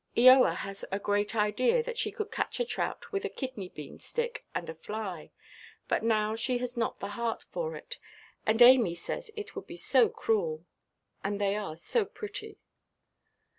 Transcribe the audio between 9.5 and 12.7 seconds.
would be so cruel, and they are so pretty.